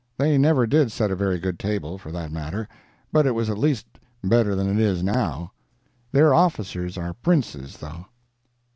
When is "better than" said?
4.23-4.67